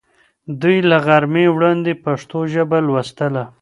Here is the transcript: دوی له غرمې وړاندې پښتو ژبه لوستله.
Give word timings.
دوی 0.61 0.77
له 0.89 0.97
غرمې 1.05 1.45
وړاندې 1.55 2.01
پښتو 2.05 2.39
ژبه 2.53 2.77
لوستله. 2.87 3.43